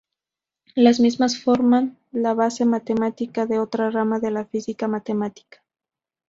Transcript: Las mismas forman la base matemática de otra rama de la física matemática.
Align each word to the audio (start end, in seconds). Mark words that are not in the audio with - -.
Las 0.73 0.99
mismas 0.99 1.39
forman 1.39 1.99
la 2.11 2.33
base 2.33 2.65
matemática 2.65 3.45
de 3.45 3.59
otra 3.59 3.91
rama 3.91 4.19
de 4.19 4.31
la 4.31 4.45
física 4.45 4.87
matemática. 4.87 5.63